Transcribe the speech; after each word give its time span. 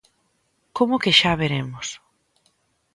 Como 0.77 1.01
que 1.03 1.11
xa 1.19 1.31
veremos? 1.41 1.87